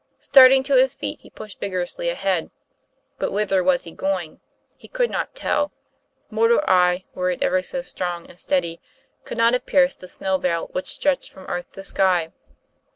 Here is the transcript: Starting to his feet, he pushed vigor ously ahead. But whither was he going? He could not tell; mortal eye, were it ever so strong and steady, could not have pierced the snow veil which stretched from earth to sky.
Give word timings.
Starting 0.17 0.63
to 0.63 0.73
his 0.73 0.95
feet, 0.95 1.19
he 1.21 1.29
pushed 1.29 1.59
vigor 1.59 1.81
ously 1.81 2.09
ahead. 2.09 2.49
But 3.19 3.31
whither 3.31 3.63
was 3.63 3.83
he 3.83 3.91
going? 3.91 4.41
He 4.75 4.87
could 4.87 5.11
not 5.11 5.35
tell; 5.35 5.71
mortal 6.31 6.59
eye, 6.67 7.05
were 7.13 7.29
it 7.29 7.43
ever 7.43 7.61
so 7.61 7.83
strong 7.83 8.27
and 8.27 8.39
steady, 8.39 8.81
could 9.25 9.37
not 9.37 9.53
have 9.53 9.67
pierced 9.67 9.99
the 9.99 10.07
snow 10.07 10.39
veil 10.39 10.69
which 10.71 10.87
stretched 10.87 11.31
from 11.31 11.45
earth 11.45 11.71
to 11.73 11.83
sky. 11.83 12.31